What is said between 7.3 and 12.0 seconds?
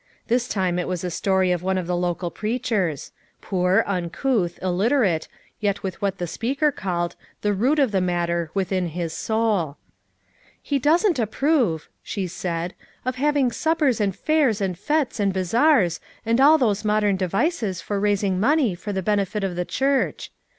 "the root of the matter" within his soul. "He doesn't approve,"